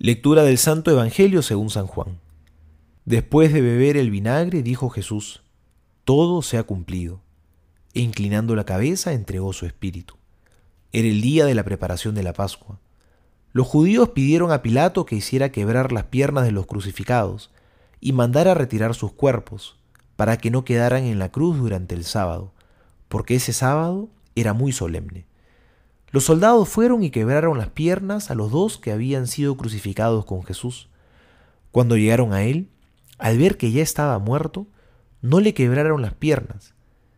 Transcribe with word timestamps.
Lectura 0.00 0.44
del 0.44 0.58
Santo 0.58 0.92
Evangelio 0.92 1.42
según 1.42 1.70
San 1.70 1.88
Juan. 1.88 2.20
Después 3.04 3.52
de 3.52 3.60
beber 3.60 3.96
el 3.96 4.12
vinagre, 4.12 4.62
dijo 4.62 4.90
Jesús, 4.90 5.42
Todo 6.04 6.40
se 6.42 6.56
ha 6.56 6.62
cumplido. 6.62 7.20
E 7.94 8.00
inclinando 8.02 8.54
la 8.54 8.62
cabeza, 8.62 9.12
entregó 9.12 9.52
su 9.52 9.66
espíritu. 9.66 10.14
Era 10.92 11.08
el 11.08 11.20
día 11.20 11.46
de 11.46 11.56
la 11.56 11.64
preparación 11.64 12.14
de 12.14 12.22
la 12.22 12.32
Pascua. 12.32 12.78
Los 13.50 13.66
judíos 13.66 14.10
pidieron 14.10 14.52
a 14.52 14.62
Pilato 14.62 15.04
que 15.04 15.16
hiciera 15.16 15.50
quebrar 15.50 15.90
las 15.90 16.04
piernas 16.04 16.44
de 16.44 16.52
los 16.52 16.66
crucificados 16.66 17.50
y 18.00 18.12
mandara 18.12 18.54
retirar 18.54 18.94
sus 18.94 19.10
cuerpos, 19.10 19.80
para 20.14 20.36
que 20.36 20.52
no 20.52 20.64
quedaran 20.64 21.06
en 21.06 21.18
la 21.18 21.32
cruz 21.32 21.58
durante 21.58 21.96
el 21.96 22.04
sábado, 22.04 22.52
porque 23.08 23.34
ese 23.34 23.52
sábado 23.52 24.08
era 24.36 24.52
muy 24.52 24.70
solemne. 24.70 25.26
Los 26.10 26.24
soldados 26.24 26.68
fueron 26.68 27.02
y 27.02 27.10
quebraron 27.10 27.58
las 27.58 27.68
piernas 27.68 28.30
a 28.30 28.34
los 28.34 28.50
dos 28.50 28.78
que 28.78 28.92
habían 28.92 29.26
sido 29.26 29.56
crucificados 29.56 30.24
con 30.24 30.42
Jesús. 30.42 30.88
Cuando 31.70 31.96
llegaron 31.96 32.32
a 32.32 32.44
él, 32.44 32.70
al 33.18 33.36
ver 33.36 33.56
que 33.58 33.72
ya 33.72 33.82
estaba 33.82 34.18
muerto, 34.18 34.66
no 35.20 35.40
le 35.40 35.52
quebraron 35.52 36.00
las 36.00 36.14
piernas, 36.14 36.74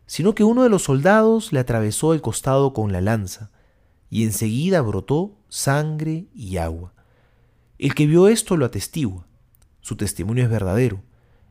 sino 0.07 0.35
que 0.35 0.43
uno 0.43 0.63
de 0.63 0.69
los 0.69 0.83
soldados 0.83 1.53
le 1.53 1.59
atravesó 1.59 2.13
el 2.13 2.21
costado 2.21 2.73
con 2.73 2.91
la 2.91 2.99
lanza, 2.99 3.51
y 4.09 4.25
enseguida 4.25 4.81
brotó 4.81 5.37
sangre 5.47 6.25
y 6.33 6.57
agua. 6.57 6.93
El 7.77 7.95
que 7.95 8.07
vio 8.07 8.27
esto 8.27 8.57
lo 8.57 8.65
atestigua, 8.65 9.25
su 9.79 9.95
testimonio 9.95 10.43
es 10.43 10.49
verdadero, 10.49 11.01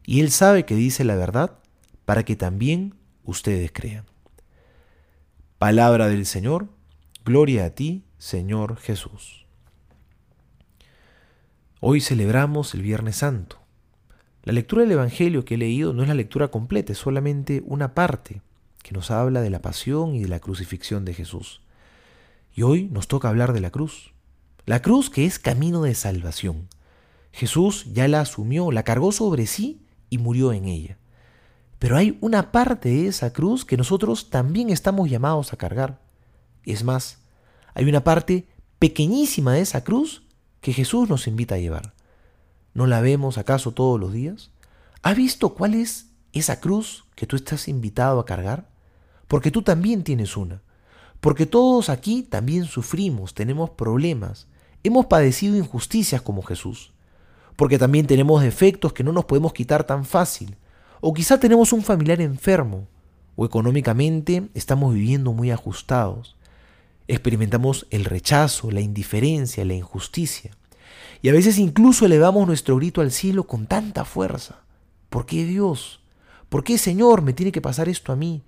y 0.05 0.21
él 0.21 0.31
sabe 0.31 0.67
que 0.67 0.75
dice 0.75 1.05
la 1.05 1.17
verdad 1.17 1.59
para 2.05 2.25
que 2.25 2.37
también 2.37 2.97
ustedes 3.25 3.71
crean. 3.73 4.05
Palabra 5.59 6.09
del 6.09 6.27
Señor, 6.27 6.69
Gloria 7.23 7.67
a 7.67 7.71
ti, 7.71 8.03
Señor 8.17 8.79
Jesús. 8.79 9.45
Hoy 11.79 12.01
celebramos 12.01 12.73
el 12.73 12.81
Viernes 12.81 13.17
Santo. 13.17 13.59
La 14.43 14.55
lectura 14.55 14.83
del 14.83 14.93
Evangelio 14.93 15.45
que 15.45 15.57
he 15.57 15.59
leído 15.59 15.93
no 15.93 16.01
es 16.01 16.09
la 16.09 16.15
lectura 16.15 16.49
completa, 16.49 16.93
es 16.93 16.99
solamente 16.99 17.63
una 17.67 17.93
parte 17.95 18.41
que 18.83 18.93
nos 18.93 19.11
habla 19.11 19.43
de 19.43 19.51
la 19.51 19.61
pasión 19.61 20.15
y 20.15 20.23
de 20.23 20.29
la 20.29 20.41
crucifixión 20.41 21.05
de 21.05 21.13
Jesús. 21.13 21.61
Y 22.55 22.63
hoy 22.63 22.89
nos 22.89 23.07
toca 23.07 23.29
hablar 23.29 23.53
de 23.53 23.61
la 23.61 23.71
cruz. 23.71 24.15
La 24.65 24.81
cruz 24.81 25.11
que 25.11 25.27
es 25.27 25.39
camino 25.39 25.83
de 25.83 25.95
salvación. 25.95 26.69
Jesús 27.33 27.85
ya 27.93 28.09
la 28.09 28.23
asumió, 28.23 28.73
la 28.73 28.83
cargó 28.83 29.13
sobre 29.13 29.47
sí 29.47 29.83
y 30.09 30.17
murió 30.17 30.55
en 30.55 30.65
ella. 30.65 30.97
Pero 31.79 31.99
hay 31.99 32.17
una 32.23 32.51
parte 32.51 32.89
de 32.89 33.09
esa 33.09 33.35
cruz 33.35 33.67
que 33.67 33.77
nosotros 33.77 34.31
también 34.31 34.71
estamos 34.71 35.11
llamados 35.11 35.53
a 35.53 35.59
cargar. 35.59 36.10
Es 36.65 36.85
más, 36.85 37.19
hay 37.75 37.89
una 37.89 38.05
parte 38.05 38.47
pequeñísima 38.79 39.55
de 39.55 39.61
esa 39.61 39.85
cruz 39.85 40.23
que 40.61 40.73
Jesús 40.73 41.09
nos 41.09 41.27
invita 41.27 41.55
a 41.55 41.59
llevar. 41.59 41.95
¿No 42.75 42.87
la 42.87 43.01
vemos 43.01 43.39
acaso 43.39 43.73
todos 43.73 43.99
los 43.99 44.13
días? 44.13 44.51
¿Has 45.03 45.17
visto 45.17 45.55
cuál 45.55 45.75
es 45.75 46.11
esa 46.33 46.61
cruz 46.61 47.05
que 47.15 47.27
tú 47.27 47.37
estás 47.37 47.69
invitado 47.69 48.21
a 48.21 48.27
cargar? 48.27 48.69
Porque 49.29 49.51
tú 49.51 49.63
también 49.63 50.05
tienes 50.05 50.37
una. 50.37 50.63
Porque 51.21 51.47
todos 51.47 51.89
aquí 51.89 52.23
también 52.23 52.65
sufrimos, 52.65 53.35
tenemos 53.35 53.71
problemas, 53.71 54.47
hemos 54.83 55.07
padecido 55.07 55.57
injusticias 55.57 56.23
como 56.23 56.43
Jesús. 56.43 56.93
Porque 57.57 57.79
también 57.79 58.07
tenemos 58.07 58.43
defectos 58.43 58.93
que 58.93 59.05
no 59.05 59.13
nos 59.13 59.27
podemos 59.27 59.53
quitar 59.53 59.85
tan 59.85 60.05
fácil. 60.05 60.57
O 61.01 61.13
quizá 61.13 61.39
tenemos 61.39 61.73
un 61.73 61.83
familiar 61.83 62.21
enfermo. 62.21 62.89
O 63.37 63.45
económicamente 63.45 64.49
estamos 64.55 64.95
viviendo 64.95 65.33
muy 65.33 65.51
ajustados 65.51 66.37
experimentamos 67.11 67.87
el 67.91 68.05
rechazo, 68.05 68.71
la 68.71 68.81
indiferencia, 68.81 69.65
la 69.65 69.75
injusticia. 69.75 70.57
Y 71.23 71.29
a 71.29 71.33
veces 71.33 71.59
incluso 71.59 72.07
elevamos 72.07 72.47
nuestro 72.47 72.77
grito 72.77 73.01
al 73.01 73.11
cielo 73.11 73.45
con 73.45 73.67
tanta 73.67 74.05
fuerza. 74.05 74.61
¿Por 75.09 75.27
qué 75.27 75.45
Dios? 75.45 76.01
¿Por 76.49 76.65
qué 76.65 76.79
Señor 76.79 77.23
me 77.23 77.33
tiene 77.33 77.53
que 77.53 77.61
pasar 77.61 77.89
esto 77.89 78.13
a 78.13 78.17
mí? 78.17 78.43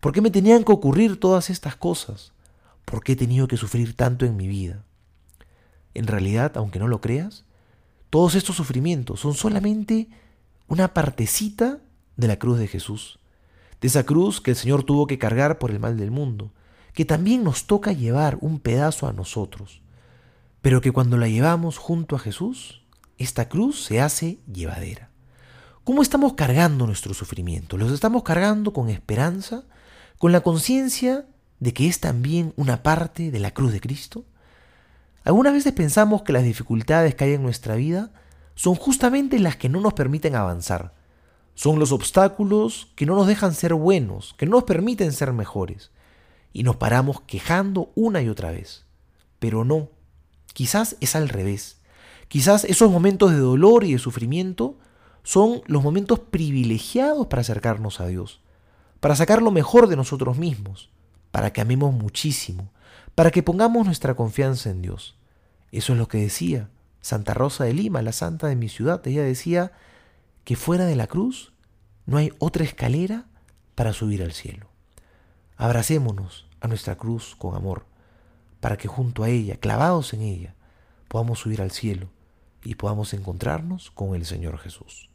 ¿Por 0.00 0.12
qué 0.12 0.20
me 0.20 0.30
tenían 0.30 0.64
que 0.64 0.72
ocurrir 0.72 1.20
todas 1.20 1.50
estas 1.50 1.76
cosas? 1.76 2.32
¿Por 2.84 3.02
qué 3.02 3.12
he 3.12 3.16
tenido 3.16 3.46
que 3.46 3.56
sufrir 3.56 3.94
tanto 3.94 4.24
en 4.24 4.36
mi 4.36 4.48
vida? 4.48 4.84
En 5.94 6.06
realidad, 6.06 6.52
aunque 6.56 6.78
no 6.78 6.88
lo 6.88 7.00
creas, 7.00 7.44
todos 8.10 8.34
estos 8.34 8.56
sufrimientos 8.56 9.20
son 9.20 9.34
solamente 9.34 10.08
una 10.66 10.94
partecita 10.94 11.78
de 12.16 12.28
la 12.28 12.38
cruz 12.38 12.58
de 12.58 12.68
Jesús, 12.68 13.18
de 13.80 13.88
esa 13.88 14.04
cruz 14.04 14.40
que 14.40 14.52
el 14.52 14.56
Señor 14.56 14.82
tuvo 14.82 15.06
que 15.06 15.18
cargar 15.18 15.58
por 15.58 15.70
el 15.70 15.78
mal 15.78 15.96
del 15.96 16.10
mundo, 16.10 16.52
que 16.92 17.04
también 17.04 17.44
nos 17.44 17.66
toca 17.66 17.92
llevar 17.92 18.38
un 18.40 18.60
pedazo 18.60 19.06
a 19.06 19.12
nosotros, 19.12 19.82
pero 20.62 20.80
que 20.80 20.92
cuando 20.92 21.16
la 21.16 21.28
llevamos 21.28 21.78
junto 21.78 22.16
a 22.16 22.18
Jesús, 22.18 22.82
esta 23.18 23.48
cruz 23.48 23.84
se 23.84 24.00
hace 24.00 24.38
llevadera. 24.52 25.10
¿Cómo 25.84 26.02
estamos 26.02 26.34
cargando 26.34 26.86
nuestro 26.86 27.14
sufrimiento? 27.14 27.76
¿Los 27.76 27.92
estamos 27.92 28.22
cargando 28.22 28.72
con 28.72 28.90
esperanza, 28.90 29.64
con 30.18 30.32
la 30.32 30.40
conciencia 30.40 31.26
de 31.60 31.72
que 31.72 31.88
es 31.88 32.00
también 32.00 32.52
una 32.56 32.82
parte 32.82 33.30
de 33.30 33.38
la 33.38 33.52
cruz 33.52 33.72
de 33.72 33.80
Cristo? 33.80 34.24
Algunas 35.24 35.52
veces 35.52 35.72
pensamos 35.72 36.22
que 36.22 36.32
las 36.32 36.44
dificultades 36.44 37.14
que 37.14 37.24
hay 37.24 37.34
en 37.34 37.42
nuestra 37.42 37.74
vida 37.76 38.12
son 38.54 38.74
justamente 38.74 39.38
las 39.38 39.56
que 39.56 39.68
no 39.68 39.80
nos 39.80 39.94
permiten 39.94 40.34
avanzar. 40.34 40.94
Son 41.54 41.78
los 41.78 41.92
obstáculos 41.92 42.92
que 42.94 43.06
no 43.06 43.16
nos 43.16 43.26
dejan 43.26 43.54
ser 43.54 43.74
buenos, 43.74 44.34
que 44.38 44.46
no 44.46 44.52
nos 44.52 44.64
permiten 44.64 45.12
ser 45.12 45.32
mejores 45.32 45.90
y 46.52 46.62
nos 46.62 46.76
paramos 46.76 47.20
quejando 47.22 47.90
una 47.94 48.22
y 48.22 48.28
otra 48.28 48.50
vez. 48.50 48.84
Pero 49.38 49.64
no, 49.64 49.88
quizás 50.52 50.96
es 51.00 51.14
al 51.14 51.28
revés. 51.28 51.78
Quizás 52.28 52.64
esos 52.64 52.90
momentos 52.90 53.30
de 53.30 53.38
dolor 53.38 53.84
y 53.84 53.92
de 53.92 53.98
sufrimiento 53.98 54.76
son 55.22 55.62
los 55.66 55.82
momentos 55.82 56.18
privilegiados 56.18 57.26
para 57.26 57.40
acercarnos 57.40 58.00
a 58.00 58.06
Dios, 58.06 58.40
para 59.00 59.16
sacar 59.16 59.42
lo 59.42 59.50
mejor 59.50 59.88
de 59.88 59.96
nosotros 59.96 60.38
mismos, 60.38 60.90
para 61.30 61.52
que 61.52 61.60
amemos 61.60 61.92
muchísimo, 61.92 62.70
para 63.14 63.30
que 63.30 63.42
pongamos 63.42 63.86
nuestra 63.86 64.14
confianza 64.14 64.70
en 64.70 64.82
Dios. 64.82 65.16
Eso 65.72 65.92
es 65.92 65.98
lo 65.98 66.08
que 66.08 66.18
decía 66.18 66.70
Santa 67.00 67.34
Rosa 67.34 67.64
de 67.64 67.74
Lima, 67.74 68.02
la 68.02 68.12
santa 68.12 68.46
de 68.46 68.56
mi 68.56 68.68
ciudad. 68.68 69.06
Ella 69.06 69.22
decía 69.22 69.72
que 70.44 70.56
fuera 70.56 70.86
de 70.86 70.96
la 70.96 71.06
cruz 71.06 71.52
no 72.06 72.16
hay 72.16 72.32
otra 72.38 72.64
escalera 72.64 73.26
para 73.74 73.92
subir 73.92 74.22
al 74.22 74.32
cielo. 74.32 74.67
Abracémonos 75.58 76.46
a 76.60 76.68
nuestra 76.68 76.96
cruz 76.96 77.34
con 77.36 77.56
amor, 77.56 77.84
para 78.60 78.76
que 78.76 78.86
junto 78.86 79.24
a 79.24 79.28
ella, 79.28 79.56
clavados 79.56 80.14
en 80.14 80.22
ella, 80.22 80.54
podamos 81.08 81.40
subir 81.40 81.60
al 81.60 81.72
cielo 81.72 82.08
y 82.62 82.76
podamos 82.76 83.12
encontrarnos 83.12 83.90
con 83.90 84.14
el 84.14 84.24
Señor 84.24 84.58
Jesús. 84.58 85.10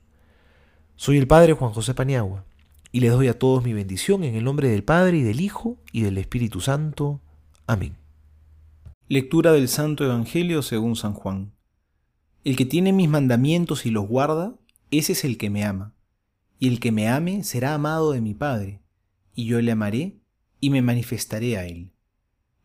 Soy 0.97 1.17
el 1.17 1.27
Padre 1.27 1.53
Juan 1.53 1.71
José 1.71 1.93
Paniagua 1.93 2.43
y 2.91 2.99
les 2.99 3.13
doy 3.13 3.29
a 3.29 3.39
todos 3.39 3.63
mi 3.63 3.71
bendición 3.71 4.25
en 4.25 4.35
el 4.35 4.43
nombre 4.43 4.67
del 4.67 4.83
Padre 4.83 5.19
y 5.19 5.23
del 5.23 5.39
Hijo 5.39 5.77
y 5.93 6.01
del 6.01 6.17
Espíritu 6.17 6.59
Santo. 6.59 7.21
Amén. 7.65 7.95
Lectura 9.07 9.53
del 9.53 9.69
Santo 9.69 10.03
Evangelio 10.03 10.61
según 10.61 10.97
San 10.97 11.13
Juan. 11.13 11.53
El 12.43 12.57
que 12.57 12.65
tiene 12.65 12.91
mis 12.91 13.07
mandamientos 13.07 13.85
y 13.85 13.91
los 13.91 14.09
guarda, 14.09 14.55
ese 14.91 15.13
es 15.13 15.23
el 15.23 15.37
que 15.37 15.49
me 15.49 15.63
ama. 15.63 15.93
Y 16.59 16.67
el 16.67 16.81
que 16.81 16.91
me 16.91 17.07
ame 17.07 17.45
será 17.45 17.73
amado 17.73 18.11
de 18.11 18.19
mi 18.19 18.33
Padre, 18.33 18.81
y 19.33 19.45
yo 19.45 19.61
le 19.61 19.71
amaré 19.71 20.17
y 20.63 20.69
me 20.69 20.81
manifestaré 20.81 21.57
a 21.57 21.65
él. 21.65 21.91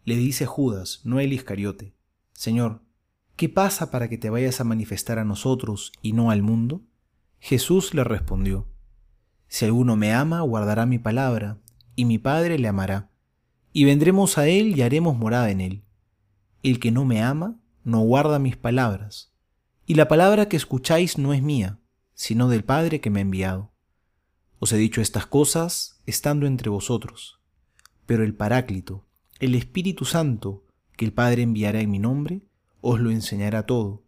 Le 0.04 0.14
dice 0.14 0.46
Judas, 0.46 1.00
no 1.02 1.18
el 1.18 1.32
Iscariote, 1.32 1.96
Señor, 2.32 2.80
¿qué 3.34 3.48
pasa 3.48 3.90
para 3.90 4.08
que 4.08 4.16
te 4.16 4.30
vayas 4.30 4.60
a 4.60 4.64
manifestar 4.64 5.18
a 5.18 5.24
nosotros 5.24 5.90
y 6.00 6.12
no 6.12 6.30
al 6.30 6.42
mundo? 6.42 6.82
Jesús 7.40 7.94
le 7.94 8.04
respondió, 8.04 8.68
Si 9.48 9.64
alguno 9.64 9.96
me 9.96 10.12
ama, 10.12 10.42
guardará 10.42 10.86
mi 10.86 11.00
palabra, 11.00 11.58
y 11.96 12.04
mi 12.04 12.18
Padre 12.18 12.60
le 12.60 12.68
amará, 12.68 13.10
y 13.72 13.82
vendremos 13.82 14.38
a 14.38 14.46
él 14.46 14.78
y 14.78 14.82
haremos 14.82 15.16
morada 15.16 15.50
en 15.50 15.60
él. 15.60 15.82
El 16.62 16.78
que 16.78 16.92
no 16.92 17.04
me 17.04 17.20
ama, 17.20 17.60
no 17.82 17.98
guarda 18.02 18.38
mis 18.38 18.56
palabras, 18.56 19.32
y 19.86 19.94
la 19.94 20.06
palabra 20.06 20.48
que 20.48 20.56
escucháis 20.56 21.18
no 21.18 21.32
es 21.32 21.42
mía, 21.42 21.80
sino 22.14 22.48
del 22.48 22.62
Padre 22.62 23.00
que 23.00 23.10
me 23.10 23.18
ha 23.18 23.22
enviado. 23.22 23.72
Os 24.60 24.72
he 24.72 24.76
dicho 24.76 25.00
estas 25.00 25.26
cosas 25.26 26.00
estando 26.06 26.46
entre 26.46 26.70
vosotros 26.70 27.37
pero 28.08 28.24
el 28.24 28.34
Paráclito, 28.34 29.04
el 29.38 29.54
Espíritu 29.54 30.06
Santo, 30.06 30.64
que 30.96 31.04
el 31.04 31.12
Padre 31.12 31.42
enviará 31.42 31.82
en 31.82 31.90
mi 31.90 31.98
nombre, 31.98 32.40
os 32.80 33.00
lo 33.00 33.10
enseñará 33.10 33.66
todo, 33.66 34.02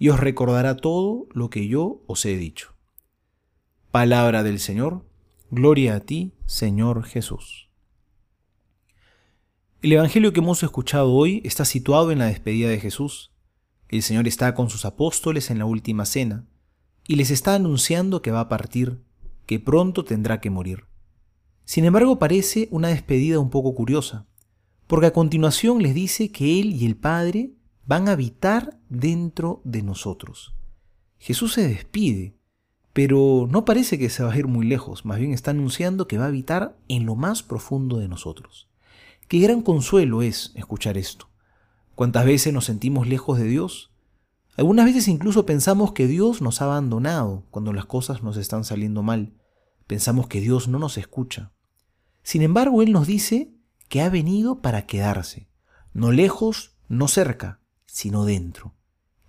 y 0.00 0.08
os 0.08 0.18
recordará 0.18 0.76
todo 0.76 1.28
lo 1.32 1.48
que 1.48 1.68
yo 1.68 2.02
os 2.08 2.26
he 2.26 2.36
dicho. 2.36 2.74
Palabra 3.92 4.42
del 4.42 4.58
Señor, 4.58 5.06
gloria 5.52 5.94
a 5.94 6.00
ti, 6.00 6.32
Señor 6.44 7.04
Jesús. 7.04 7.70
El 9.80 9.92
Evangelio 9.92 10.32
que 10.32 10.40
hemos 10.40 10.64
escuchado 10.64 11.12
hoy 11.12 11.40
está 11.44 11.64
situado 11.64 12.10
en 12.10 12.18
la 12.18 12.26
despedida 12.26 12.68
de 12.68 12.80
Jesús. 12.80 13.32
El 13.88 14.02
Señor 14.02 14.26
está 14.26 14.56
con 14.56 14.70
sus 14.70 14.84
apóstoles 14.84 15.52
en 15.52 15.60
la 15.60 15.66
última 15.66 16.04
cena, 16.04 16.48
y 17.06 17.14
les 17.14 17.30
está 17.30 17.54
anunciando 17.54 18.22
que 18.22 18.32
va 18.32 18.40
a 18.40 18.48
partir, 18.48 19.04
que 19.46 19.60
pronto 19.60 20.04
tendrá 20.04 20.40
que 20.40 20.50
morir. 20.50 20.86
Sin 21.66 21.84
embargo, 21.84 22.20
parece 22.20 22.68
una 22.70 22.88
despedida 22.88 23.40
un 23.40 23.50
poco 23.50 23.74
curiosa, 23.74 24.24
porque 24.86 25.08
a 25.08 25.12
continuación 25.12 25.82
les 25.82 25.94
dice 25.94 26.30
que 26.30 26.60
Él 26.60 26.72
y 26.72 26.86
el 26.86 26.96
Padre 26.96 27.50
van 27.84 28.08
a 28.08 28.12
habitar 28.12 28.78
dentro 28.88 29.62
de 29.64 29.82
nosotros. 29.82 30.54
Jesús 31.18 31.54
se 31.54 31.66
despide, 31.66 32.36
pero 32.92 33.48
no 33.50 33.64
parece 33.64 33.98
que 33.98 34.10
se 34.10 34.22
va 34.22 34.32
a 34.32 34.38
ir 34.38 34.46
muy 34.46 34.64
lejos, 34.64 35.04
más 35.04 35.18
bien 35.18 35.32
está 35.32 35.50
anunciando 35.50 36.06
que 36.06 36.18
va 36.18 36.24
a 36.24 36.28
habitar 36.28 36.78
en 36.86 37.04
lo 37.04 37.16
más 37.16 37.42
profundo 37.42 37.98
de 37.98 38.06
nosotros. 38.06 38.68
Qué 39.26 39.40
gran 39.40 39.60
consuelo 39.60 40.22
es 40.22 40.52
escuchar 40.54 40.96
esto. 40.96 41.28
¿Cuántas 41.96 42.26
veces 42.26 42.52
nos 42.52 42.66
sentimos 42.66 43.08
lejos 43.08 43.38
de 43.38 43.44
Dios? 43.44 43.90
Algunas 44.56 44.86
veces 44.86 45.08
incluso 45.08 45.46
pensamos 45.46 45.92
que 45.92 46.06
Dios 46.06 46.42
nos 46.42 46.62
ha 46.62 46.66
abandonado 46.66 47.42
cuando 47.50 47.72
las 47.72 47.86
cosas 47.86 48.22
nos 48.22 48.36
están 48.36 48.64
saliendo 48.64 49.02
mal. 49.02 49.34
Pensamos 49.88 50.28
que 50.28 50.40
Dios 50.40 50.68
no 50.68 50.78
nos 50.78 50.96
escucha. 50.96 51.52
Sin 52.26 52.42
embargo, 52.42 52.82
Él 52.82 52.90
nos 52.90 53.06
dice 53.06 53.52
que 53.88 54.02
ha 54.02 54.10
venido 54.10 54.60
para 54.60 54.84
quedarse, 54.84 55.48
no 55.92 56.10
lejos, 56.10 56.74
no 56.88 57.06
cerca, 57.06 57.60
sino 57.86 58.24
dentro. 58.24 58.74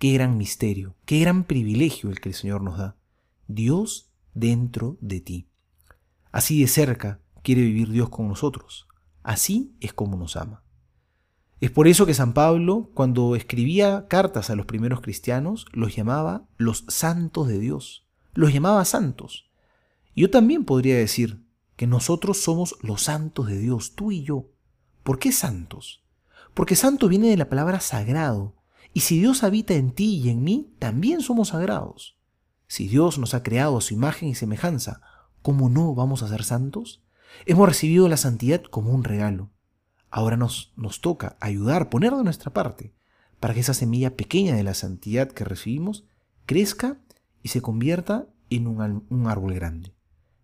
Qué 0.00 0.14
gran 0.14 0.36
misterio, 0.36 0.96
qué 1.04 1.20
gran 1.20 1.44
privilegio 1.44 2.10
el 2.10 2.20
que 2.20 2.30
el 2.30 2.34
Señor 2.34 2.60
nos 2.60 2.76
da. 2.76 2.96
Dios 3.46 4.10
dentro 4.34 4.96
de 5.00 5.20
ti. 5.20 5.46
Así 6.32 6.60
de 6.60 6.66
cerca 6.66 7.20
quiere 7.44 7.62
vivir 7.62 7.90
Dios 7.90 8.08
con 8.08 8.26
nosotros. 8.26 8.88
Así 9.22 9.76
es 9.78 9.92
como 9.92 10.16
nos 10.16 10.34
ama. 10.34 10.64
Es 11.60 11.70
por 11.70 11.86
eso 11.86 12.04
que 12.04 12.14
San 12.14 12.32
Pablo, 12.32 12.90
cuando 12.94 13.36
escribía 13.36 14.08
cartas 14.08 14.50
a 14.50 14.56
los 14.56 14.66
primeros 14.66 15.02
cristianos, 15.02 15.66
los 15.70 15.94
llamaba 15.94 16.48
los 16.56 16.84
santos 16.88 17.46
de 17.46 17.60
Dios. 17.60 18.08
Los 18.34 18.52
llamaba 18.52 18.84
santos. 18.84 19.48
Yo 20.16 20.30
también 20.30 20.64
podría 20.64 20.96
decir 20.96 21.46
que 21.78 21.86
nosotros 21.86 22.42
somos 22.42 22.74
los 22.82 23.02
santos 23.02 23.46
de 23.46 23.56
Dios, 23.56 23.94
tú 23.94 24.10
y 24.10 24.24
yo. 24.24 24.50
¿Por 25.04 25.20
qué 25.20 25.30
santos? 25.30 26.02
Porque 26.52 26.74
santo 26.74 27.06
viene 27.06 27.28
de 27.28 27.36
la 27.36 27.48
palabra 27.48 27.78
sagrado. 27.78 28.56
Y 28.92 29.00
si 29.00 29.20
Dios 29.20 29.44
habita 29.44 29.74
en 29.74 29.92
ti 29.92 30.16
y 30.16 30.28
en 30.28 30.42
mí, 30.42 30.74
también 30.80 31.20
somos 31.20 31.50
sagrados. 31.50 32.18
Si 32.66 32.88
Dios 32.88 33.20
nos 33.20 33.32
ha 33.32 33.44
creado 33.44 33.78
a 33.78 33.80
su 33.80 33.94
imagen 33.94 34.28
y 34.28 34.34
semejanza, 34.34 35.02
¿cómo 35.40 35.70
no 35.70 35.94
vamos 35.94 36.24
a 36.24 36.28
ser 36.28 36.42
santos? 36.42 37.04
Hemos 37.46 37.68
recibido 37.68 38.08
la 38.08 38.16
santidad 38.16 38.60
como 38.64 38.90
un 38.90 39.04
regalo. 39.04 39.52
Ahora 40.10 40.36
nos, 40.36 40.72
nos 40.74 41.00
toca 41.00 41.36
ayudar, 41.38 41.90
poner 41.90 42.12
de 42.12 42.24
nuestra 42.24 42.52
parte, 42.52 42.92
para 43.38 43.54
que 43.54 43.60
esa 43.60 43.72
semilla 43.72 44.16
pequeña 44.16 44.56
de 44.56 44.64
la 44.64 44.74
santidad 44.74 45.30
que 45.30 45.44
recibimos 45.44 46.08
crezca 46.44 46.98
y 47.40 47.50
se 47.50 47.62
convierta 47.62 48.26
en 48.50 48.66
un, 48.66 49.06
un 49.08 49.28
árbol 49.28 49.54
grande. 49.54 49.94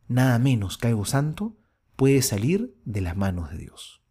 Nada 0.08 0.38
menos 0.38 0.78
que 0.78 0.88
algo 0.88 1.04
santo 1.04 1.56
puede 1.96 2.22
salir 2.22 2.74
de 2.84 3.00
las 3.00 3.16
manos 3.16 3.50
de 3.50 3.58
Dios. 3.58 4.02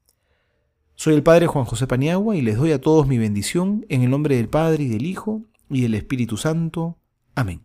Soy 0.96 1.16
el 1.16 1.24
Padre 1.24 1.48
Juan 1.48 1.66
José 1.66 1.88
Paniagua 1.88 2.36
y 2.36 2.42
les 2.42 2.58
doy 2.58 2.72
a 2.72 2.82
todos 2.82 3.08
mi 3.08 3.18
bendición 3.18 3.86
en 3.90 4.04
el 4.04 4.10
nombre 4.10 4.38
del 4.38 4.50
Padre 4.50 4.84
y 4.84 4.88
del 4.88 5.06
Hijo 5.06 5.42
y 5.70 5.82
del 5.82 5.96
Espíritu 5.96 6.38
Santo. 6.38 6.98
Amén. 7.36 7.64